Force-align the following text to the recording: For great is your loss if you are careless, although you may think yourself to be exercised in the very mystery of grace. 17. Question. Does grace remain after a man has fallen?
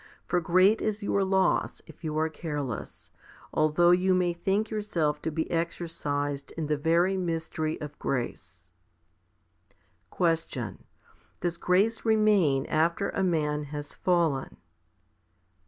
For 0.25 0.41
great 0.41 0.81
is 0.81 1.03
your 1.03 1.23
loss 1.23 1.83
if 1.85 2.03
you 2.03 2.17
are 2.17 2.27
careless, 2.27 3.11
although 3.53 3.91
you 3.91 4.15
may 4.15 4.33
think 4.33 4.71
yourself 4.71 5.21
to 5.21 5.29
be 5.29 5.51
exercised 5.51 6.51
in 6.57 6.65
the 6.65 6.75
very 6.75 7.15
mystery 7.17 7.79
of 7.79 7.99
grace. 7.99 8.71
17. 9.65 9.77
Question. 10.09 10.83
Does 11.39 11.57
grace 11.57 12.03
remain 12.03 12.65
after 12.65 13.11
a 13.11 13.21
man 13.21 13.65
has 13.65 13.93
fallen? 13.93 14.57